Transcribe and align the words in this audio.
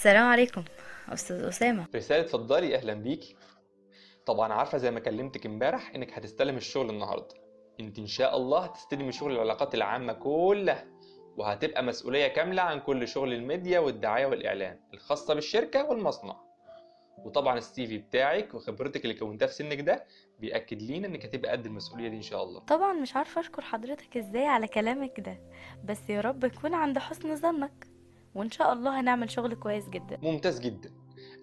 السلام 0.00 0.26
عليكم 0.26 0.64
أستاذ 1.08 1.36
أسامة. 1.36 1.86
رسالة 1.94 2.20
اتفضلي 2.20 2.76
أهلا 2.76 2.94
بيكي. 2.94 3.36
طبعا 4.26 4.52
عارفة 4.52 4.78
زي 4.78 4.90
ما 4.90 5.00
كلمتك 5.00 5.46
امبارح 5.46 5.94
إنك 5.94 6.12
هتستلم 6.12 6.56
الشغل 6.56 6.90
النهاردة. 6.90 7.34
أنت 7.80 7.98
إن 7.98 8.06
شاء 8.06 8.36
الله 8.36 8.58
هتستلمي 8.64 9.12
شغل 9.12 9.32
العلاقات 9.32 9.74
العامة 9.74 10.12
كلها 10.12 10.86
وهتبقى 11.36 11.82
مسؤولية 11.82 12.28
كاملة 12.28 12.62
عن 12.62 12.80
كل 12.80 13.08
شغل 13.08 13.32
الميديا 13.32 13.78
والدعاية 13.80 14.26
والإعلان 14.26 14.78
الخاصة 14.94 15.34
بالشركة 15.34 15.84
والمصنع. 15.84 16.36
وطبعا 17.18 17.58
السي 17.58 17.86
في 17.86 17.98
بتاعك 17.98 18.54
وخبرتك 18.54 19.04
اللي 19.04 19.14
كونتها 19.14 19.46
في 19.46 19.54
سنك 19.54 19.80
ده 19.80 20.04
بيأكد 20.38 20.82
لينا 20.82 21.06
إنك 21.08 21.24
هتبقى 21.24 21.52
قد 21.52 21.66
المسؤولية 21.66 22.08
دي 22.08 22.16
إن 22.16 22.22
شاء 22.22 22.42
الله. 22.44 22.60
طبعا 22.60 22.92
مش 22.92 23.16
عارفة 23.16 23.40
أشكر 23.40 23.62
حضرتك 23.62 24.16
إزاي 24.16 24.46
على 24.46 24.68
كلامك 24.68 25.20
ده 25.20 25.38
بس 25.84 26.10
يا 26.10 26.20
رب 26.20 26.44
يكون 26.44 26.74
عند 26.74 26.98
حسن 26.98 27.36
ظنك. 27.36 27.89
وإن 28.34 28.50
شاء 28.50 28.72
الله 28.72 29.00
هنعمل 29.00 29.30
شغل 29.30 29.54
كويس 29.54 29.88
جدا. 29.88 30.18
ممتاز 30.22 30.60
جدا. 30.60 30.90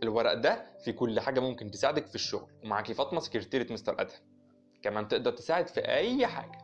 الورق 0.04 0.34
ده 0.34 0.66
فيه 0.84 0.92
كل 0.92 1.20
حاجة 1.20 1.40
ممكن 1.40 1.72
تساعدك 1.72 2.08
في 2.08 2.16
الشغل. 2.16 2.52
ومعاكي 2.64 2.94
فاطمة 2.94 3.20
سكرتيرة 3.20 3.74
مستر 3.74 4.02
أدهم. 4.02 4.20
كمان 4.82 5.08
تقدر 5.08 5.32
تساعد 5.32 5.68
في 5.68 5.80
أي 5.80 6.28
حاجة. 6.28 6.58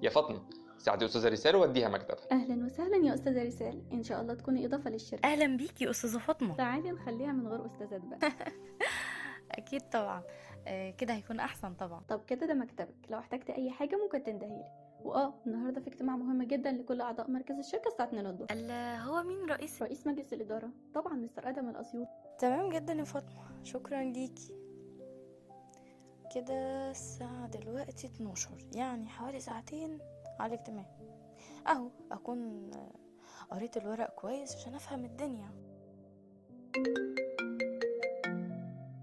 يا 0.00 0.10
فاطمة 0.10 0.42
ساعدي 0.78 1.04
أستاذة 1.04 1.28
رسالة 1.28 1.58
ووديها 1.58 1.88
مكتبها. 1.88 2.32
أهلا 2.32 2.64
وسهلا 2.64 2.96
يا 2.96 3.14
أستاذة 3.14 3.44
رسال 3.44 3.82
إن 3.92 4.02
شاء 4.02 4.20
الله 4.20 4.34
تكوني 4.34 4.66
إضافة 4.66 4.90
للشركة. 4.90 5.26
أهلا 5.32 5.56
بيكي 5.56 5.90
أستاذة 5.90 6.18
فاطمة. 6.18 6.54
تعالي 6.56 6.90
نخليها 6.90 7.32
من 7.32 7.46
غير 7.48 7.66
أستاذات 7.66 8.00
بقى. 8.00 8.18
أكيد 9.58 9.80
طبعا. 9.80 10.22
آه 10.66 10.90
كده 10.90 11.14
هيكون 11.14 11.40
أحسن 11.40 11.74
طبعا. 11.74 12.02
طب 12.08 12.24
كده 12.24 12.46
ده 12.46 12.54
مكتبك. 12.54 12.94
لو 13.10 13.18
احتجت 13.18 13.50
أي 13.50 13.70
حاجة 13.70 13.96
ممكن 14.04 14.24
تندهيلي 14.24 14.64
وآه 15.04 15.34
النهارده 15.46 15.80
في 15.80 15.86
اجتماع 15.88 16.16
مهم 16.16 16.42
جدا 16.42 16.72
لكل 16.72 17.00
أعضاء 17.00 17.30
مركز 17.30 17.58
الشركة 17.58 17.88
الساعة 17.88 18.06
2 18.06 18.26
الظهر 18.26 18.46
ال- 18.50 19.00
هو 19.00 19.22
مين 19.22 19.44
رئيس؟ 19.50 19.82
رئيس 19.82 20.06
مجلس 20.06 20.32
الإدارة. 20.32 20.70
طبعا 20.94 21.14
مستر 21.14 21.48
آدم 21.48 21.68
الأسيوط. 21.68 22.08
تمام 22.38 22.68
جدا 22.72 22.92
يا 22.92 23.04
فاطمة. 23.04 23.62
شكرا 23.64 24.02
ليكي. 24.02 24.52
كده 26.34 26.90
الساعة 26.90 27.46
دلوقتي 27.48 28.06
12 28.06 28.50
يعني 28.74 29.08
حوالي 29.08 29.40
ساعتين 29.40 29.98
على 30.40 30.54
الاجتماع. 30.54 30.86
أهو 31.68 31.88
أكون 32.12 32.70
قريت 33.50 33.76
الورق 33.76 34.10
كويس 34.14 34.56
عشان 34.56 34.74
أفهم 34.74 35.04
الدنيا. 35.04 35.50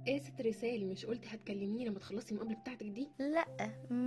إيه 0.08 0.19
ست 0.19 0.41
رسالة 0.41 0.86
مش 0.86 1.06
قلتي 1.06 1.28
هتكلميني 1.36 1.86
لما 1.86 2.00
تخلصي 2.00 2.31
المقابلة 2.31 2.56
بتاعتك 2.56 2.86
دي؟ 2.86 3.11
لأ. 3.19 3.45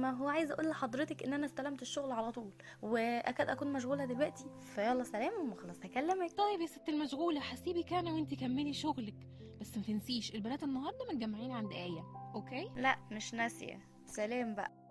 ما 0.02 0.10
هو 0.10 0.28
عايزه 0.28 0.54
أقول 0.54 0.68
لحضرتك 0.68 1.22
إن 1.22 1.32
أنا 1.32 1.46
استلمت 1.46 1.82
الشغل 1.82 2.12
على 2.12 2.32
طول 2.32 2.52
وأكاد 2.82 3.48
أكون 3.48 3.72
مشغولة 3.72 4.04
دلوقتي. 4.04 4.44
فيلا 4.74 5.04
سلام 5.04 5.32
وما 5.40 5.54
خلاص 5.56 5.76
هكلمك. 5.84 6.32
طيب 6.32 6.60
يا 6.60 6.66
ست 6.66 6.88
المشغولة 6.88 7.40
هسيبك 7.40 7.92
أنا 7.92 8.12
وانتي 8.12 8.36
كملي 8.36 8.72
شغلك. 8.72 9.14
بس 9.60 9.76
ما 9.76 9.82
تنسيش 9.82 10.34
البنات 10.34 10.62
النهارده 10.62 11.04
متجمعين 11.12 11.52
عند 11.52 11.72
آية 11.72 12.04
okay؟ 12.34 12.70
لا 12.76 12.98
مش 13.12 13.34
ناسية. 13.34 13.80
سلام 14.06 14.54
بقى. 14.54 14.81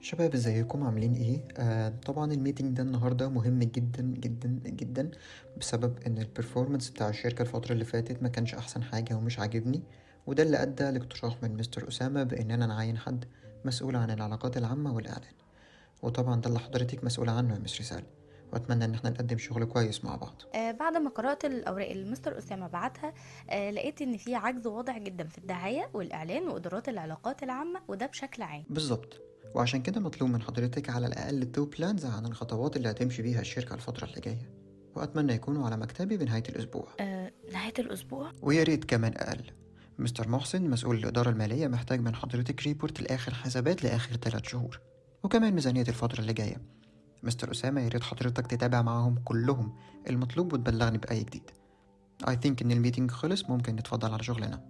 شباب 0.00 0.34
ازيكم؟ 0.34 0.82
عاملين 0.84 1.14
إيه؟ 1.14 1.44
آه 1.56 1.88
طبعا 1.88 2.32
ال 2.32 2.37
meeting 2.37 2.76
ده 2.76 2.82
النهارده 2.82 3.28
مهم 3.28 3.58
جدا 3.58 4.02
جدا 4.02 4.48
جدا 4.66 5.10
بسبب 5.60 5.98
إن 6.06 6.18
ال 6.18 6.24
performance 6.24 6.90
بتاع 6.90 7.08
الشركة 7.08 7.42
الفترة 7.42 7.72
اللي 7.72 7.84
فاتت 7.84 8.22
ما 8.22 8.28
كانش 8.28 8.54
أحسن 8.54 8.82
حاجة 8.82 9.14
ومش 9.14 9.38
عاجبني 9.38 9.82
وده 10.26 10.42
اللي 10.42 10.62
أدى 10.62 10.84
لاقتراح 10.90 11.42
من 11.42 11.56
مستر 11.56 11.88
أسامة 11.88 12.22
بإننا 12.22 12.66
نعين 12.66 12.98
حد 12.98 13.24
مسؤول 13.64 13.96
عن 13.96 14.10
العلاقات 14.10 14.56
العامة 14.56 14.94
والإعلان. 14.94 15.32
وطبعا 16.02 16.40
ده 16.40 16.48
اللي 16.48 16.58
حضرتك 16.58 17.04
مسؤولة 17.04 17.32
عنه 17.32 17.54
يا 17.54 17.58
مس 17.58 17.80
رسال 17.80 18.02
وأتمنى 18.52 18.84
إن 18.84 18.94
إحنا 18.94 19.10
نقدم 19.10 19.38
شغل 19.38 19.64
كويس 19.64 20.04
مع 20.04 20.16
بعض. 20.16 20.42
آه 20.54 20.70
بعد 20.72 20.96
ما 20.96 21.10
قرأت 21.10 21.44
الأوراق 21.44 21.90
اللي 21.90 22.10
مستر 22.10 22.38
أسامة 22.38 22.66
بعتها 22.68 23.14
آه 23.50 23.70
لقيت 23.70 24.02
إن 24.02 24.16
في 24.16 24.34
عجز 24.34 24.66
واضح 24.66 24.98
جدا 24.98 25.24
في 25.28 25.38
الدعاية 25.38 25.90
والإعلان 25.94 26.48
وإدارات 26.48 26.88
العلاقات 26.88 27.42
العامة 27.42 27.80
وده 27.88 28.06
بشكل 28.06 28.42
عام. 28.42 28.64
بالظبط. 28.70 29.20
وعشان 29.54 29.82
كده 29.82 30.00
مطلوب 30.00 30.30
من 30.30 30.42
حضرتك 30.42 30.90
على 30.90 31.06
الأقل 31.06 31.52
two 31.52 31.64
plans 31.64 32.04
عن 32.06 32.26
الخطوات 32.26 32.76
اللي 32.76 32.90
هتمشي 32.90 33.22
بيها 33.22 33.40
الشركة 33.40 33.74
الفترة 33.74 34.04
اللي 34.04 34.20
جاية 34.20 34.50
وأتمنى 34.94 35.32
يكونوا 35.32 35.66
على 35.66 35.76
مكتبي 35.76 36.16
بنهاية 36.16 36.42
الأسبوع. 36.48 36.88
آه 37.00 37.32
نهاية 37.52 37.74
الأسبوع؟ 37.78 38.32
ويا 38.42 38.62
ريت 38.62 38.84
كمان 38.84 39.12
أقل. 39.16 39.44
مستر 39.98 40.28
محسن 40.28 40.70
مسؤول 40.70 40.96
الإدارة 40.96 41.30
المالية 41.30 41.66
محتاج 41.68 42.00
من 42.00 42.14
حضرتك 42.14 42.62
report 42.62 43.00
لآخر 43.02 43.34
حسابات 43.34 43.84
لآخر 43.84 44.16
ثلاث 44.16 44.44
شهور 44.48 44.80
وكمان 45.22 45.54
ميزانية 45.54 45.82
الفترة 45.88 46.20
اللي 46.20 46.32
جاية. 46.32 46.56
مستر 47.22 47.50
أسامة 47.50 47.80
يا 47.80 47.88
ريت 47.88 48.02
حضرتك 48.02 48.46
تتابع 48.46 48.82
معاهم 48.82 49.18
كلهم. 49.24 49.76
المطلوب 50.10 50.52
وتبلغني 50.52 50.98
بأي 50.98 51.20
جديد. 51.24 51.50
I 52.24 52.32
think 52.34 52.62
إن 52.62 52.70
ال 52.70 52.75
meeting 52.75 53.10
خلص 53.10 53.50
ممكن 53.50 53.76
نتفضل 53.76 54.12
على 54.12 54.22
شغلنا. 54.22 54.64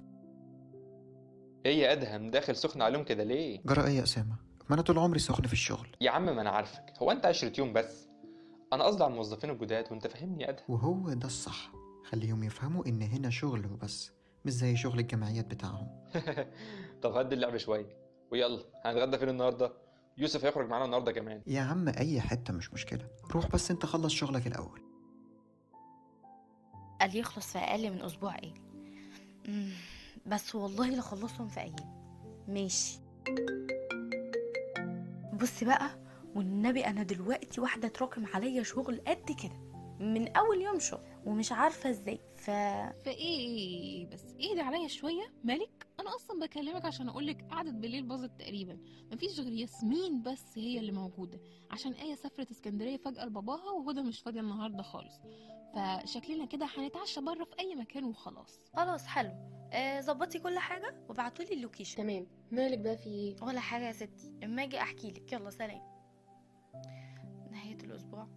إيه 1.67 1.83
يا 1.83 1.93
أدهم؟ 1.93 2.31
داخل 2.31 2.57
سخن 2.57 2.83
عليهم 2.83 3.05
كده 3.05 3.25
ليه؟ 3.25 3.61
جرى 3.67 3.85
إيه 3.85 3.99
يا 3.99 4.03
أسامة؟ 4.03 4.46
ما 4.69 4.75
أنا 4.75 4.83
طول 4.83 4.99
عمري 4.99 5.19
سخن 5.19 5.47
في 5.47 5.53
الشغل. 5.53 5.89
يا 6.01 6.11
عم 6.11 6.25
ما 6.25 6.41
أنا 6.41 6.51
عارفك. 6.51 6.93
هو 7.03 7.11
أنت 7.11 7.27
عشرة 7.27 7.53
يوم 7.59 7.73
بس؟ 7.73 8.09
أنا 8.73 8.85
قصدي 8.85 9.05
على 9.05 9.11
الموظفين 9.13 9.51
الجداد 9.51 9.85
وأنت 9.91 10.07
فاهمني 10.07 10.43
يا 10.43 10.49
أدهم. 10.51 10.65
وهو 10.69 11.13
ده 11.13 11.27
الصح. 11.27 11.73
خليهم 12.05 12.45
يفهموا 12.45 12.87
إن 12.87 13.03
هنا 13.03 13.31
شغل 13.31 13.67
وبس 13.67 14.13
مش 14.45 14.53
زي 14.53 14.77
شغل 14.77 14.99
الجمعيات 14.99 15.47
بتاعهم. 15.47 15.89
طب 17.03 17.13
هدي 17.17 17.35
اللعب 17.35 17.57
شوية. 17.57 17.97
ويلا 18.33 18.65
هنتغدى 18.85 19.19
فين 19.19 19.29
النهارده؟ 19.29 19.73
يوسف 20.19 20.45
هيخرج 20.45 20.69
معانا 20.69 20.85
النهارده 20.85 21.13
كمان. 21.13 21.43
يا 21.47 21.61
عم 21.61 21.89
أي 21.89 22.21
حتة 22.21 22.53
مش 22.53 22.73
مشكلة. 22.73 23.09
روح 23.31 23.47
بس 23.51 23.71
أنت 23.71 23.87
خلص 23.87 24.13
شغلك 24.13 24.47
الأول. 24.47 24.81
قال 27.01 27.17
يخلص 27.17 27.53
في 27.53 27.59
أقل 27.59 27.91
من 27.91 28.03
أسبوع 28.03 28.37
إيه؟ 28.39 28.55
مم، 29.49 29.71
بس 30.27 30.55
والله 30.55 30.91
لخلصهم 30.91 31.49
في 31.49 31.61
أيام 31.61 31.97
ماشي. 32.49 32.99
بص 35.43 35.65
بقى 35.65 35.91
والنبي 36.35 36.87
أنا 36.87 37.03
دلوقتي 37.03 37.61
واحدة 37.61 37.89
تراكم 37.89 38.27
عليا 38.35 38.63
شغل 38.63 39.01
قد 39.07 39.33
كده 39.43 39.61
من 40.01 40.37
أول 40.37 40.63
يوم 40.63 40.79
شغل 40.79 41.01
ومش 41.27 41.53
عارفة 41.53 41.91
إزاي 41.91 42.21
ف 42.37 42.51
فإيه 43.05 44.07
بس 44.07 44.23
اهدي 44.51 44.61
عليا 44.61 44.89
شوية؟ 44.89 45.33
مالك؟ 45.45 45.86
أنا 46.07 46.17
أصلا 46.17 46.41
بكلمك 46.41 46.85
عشان 46.85 47.09
أقولك 47.09 47.45
قعدة 47.51 47.71
بالليل 47.71 48.03
باظت 48.03 48.31
تقريبا. 48.39 48.79
مفيش 49.13 49.41
غير 49.41 49.53
ياسمين 49.53 50.23
بس 50.23 50.45
هي 50.59 50.79
اللي 50.79 50.93
موجودة. 50.93 51.41
عشان 51.71 51.93
آية 51.93 52.15
سافرت 52.15 52.51
اسكندرية 52.51 52.97
فجأة 52.97 53.25
لباباها 53.25 53.71
وهدى 53.71 54.03
مش 54.03 54.21
فاضية 54.21 54.41
النهاردة 54.41 54.83
خالص. 54.83 55.21
فشكلنا 55.75 56.47
كده 56.47 56.67
هنتعشى 56.77 57.21
بره 57.21 57.45
في 57.45 57.59
أي 57.61 57.75
مكان 57.75 58.05
وخلاص. 58.05 58.61
خلاص 58.77 59.07
حلو. 59.07 59.31
آه، 59.73 60.01
ظبطي 60.01 60.39
كل 60.39 60.59
حاجة 60.59 61.05
وابعتولي 61.09 61.53
اللوكيشن. 61.55 61.97
تمام. 62.03 62.27
مالك 62.51 62.79
بقى 62.79 62.97
في 62.97 63.07
إيه؟ 63.09 63.37
ولا 63.43 63.61
حاجة 63.61 63.87
يا 63.87 63.93
ستي. 63.93 64.35
اما 64.45 64.63
أجي 64.63 64.79
احكي 64.81 65.11
لك 65.11 65.33
يلا 65.33 65.51
سلام. 65.51 65.83
نهاية 67.51 67.77
الأسبوع. 67.85 68.29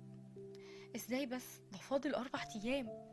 إزاي 0.95 1.25
بس؟ 1.25 1.59
ده 1.71 1.77
فاضل 1.77 2.15
أربع 2.15 2.39
أيام. 2.55 3.09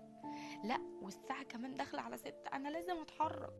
لا 0.64 0.78
والساعة 1.02 1.42
كمان 1.42 1.75
داخلة 1.75 2.00
على 2.00 2.16
ستة. 2.16 2.48
أنا 2.52 2.69
لازم 2.69 2.96
أتحرك. 3.00 3.52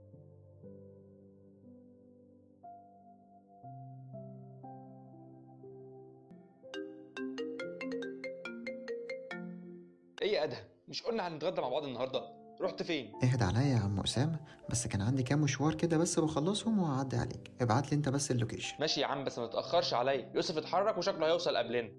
مش 10.97 11.03
قلنا 11.03 11.29
هنتغدى 11.29 11.61
مع 11.61 11.69
بعض 11.69 11.85
النهارده. 11.85 12.23
رحت 12.61 12.83
فين؟ 12.83 13.13
اهدى 13.25 13.45
عليا 13.45 13.63
يا 13.63 13.79
عم 13.79 14.01
أسامة 14.01 14.41
بس 14.71 14.87
كان 14.87 15.01
عندي 15.03 15.23
كام 15.23 15.41
مشوار 15.41 15.75
كده 15.75 15.99
بس 15.99 16.19
بخلصهم 16.21 16.79
وهعدي 16.79 17.17
عليك. 17.17 17.51
ابعت 17.61 17.91
لي 17.93 17.97
أنت 17.97 18.09
بس 18.09 18.31
اللوكيشن. 18.31 18.77
ماشي 18.81 19.01
يا 19.01 19.07
عم 19.07 19.25
بس 19.25 19.39
ما 19.39 19.47
تتأخرش 19.47 19.95
عليا. 19.95 20.31
يوسف 20.35 20.59
اتحرك 20.59 20.99
وشكله 20.99 21.27
هيوصل 21.27 21.57
قبلنا. 21.57 21.91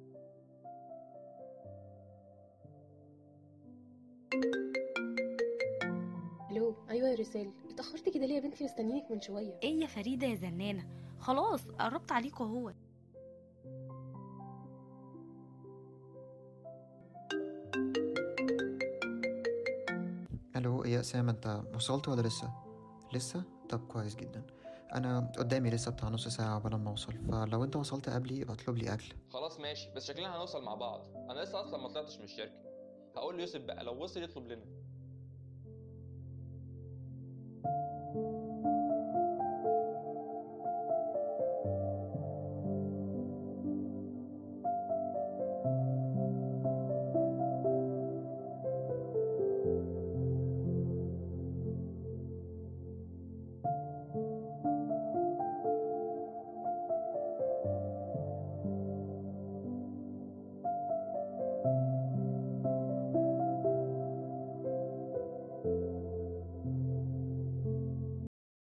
ألو 6.51 6.75
أيوه 6.89 7.09
يا 7.09 7.15
رسال. 7.15 7.51
اتاخرتي 7.69 8.11
كده 8.11 8.25
ليه 8.25 8.35
يا 8.35 8.39
بنتي؟ 8.39 8.63
مستنيينك 8.63 9.11
من 9.11 9.21
شوية. 9.21 9.59
إيه 9.63 9.81
يا 9.81 9.87
فريدة 9.87 10.27
يا 10.27 10.35
زنانة؟ 10.35 10.87
خلاص 11.19 11.61
قربت 11.79 12.11
عليكوا 12.11 12.45
اهو 12.45 12.73
يا 20.97 21.01
أسامة 21.01 21.31
أنت 21.31 21.61
وصلت 21.75 22.07
ولا 22.07 22.21
لسه؟ 22.21 22.51
لسه؟ 23.13 23.43
طب 23.69 23.87
كويس 23.87 24.15
جدا. 24.15 24.43
أنا 24.93 25.31
قدامي 25.37 25.69
لسه 25.69 25.91
بتاع 25.91 26.09
نص 26.09 26.27
ساعة 26.27 26.59
قبل 26.59 26.75
ما 26.75 26.89
أوصل 26.89 27.13
فلو 27.13 27.63
أنت 27.63 27.75
وصلت 27.75 28.09
قبلي 28.09 28.39
يبقى 28.39 28.53
اطلب 28.53 28.77
لي 28.77 28.93
أكل. 28.93 29.13
خلاص 29.29 29.59
ماشي 29.59 29.89
بس 29.95 30.05
شكلنا 30.07 30.37
هنوصل 30.37 30.63
مع 30.63 30.75
بعض. 30.75 31.15
أنا 31.15 31.39
لسه 31.39 31.61
أصلا 31.61 31.77
ما 31.77 31.87
طلعتش 31.87 32.17
من 32.17 32.23
الشركة. 32.23 32.53
هقول 33.15 33.37
ليوسف 33.37 33.61
بقى 33.61 33.83
لو 33.83 34.03
وصل 34.03 34.23
يطلب 34.23 34.47
لنا. 34.47 34.65